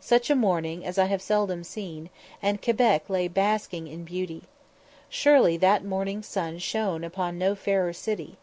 Such 0.00 0.28
a 0.28 0.34
morning 0.34 0.82
I 0.84 1.04
have 1.04 1.22
seldom 1.22 1.62
seen, 1.62 2.10
and 2.42 2.60
Quebec 2.60 3.08
lay 3.08 3.28
basking 3.28 3.86
in 3.86 4.02
beauty. 4.02 4.42
Surely 5.08 5.56
that 5.56 5.84
morning's 5.84 6.26
sun 6.26 6.58
shone 6.58 7.04
upon 7.04 7.38
no 7.38 7.54
fairer 7.54 7.92
city! 7.92 8.38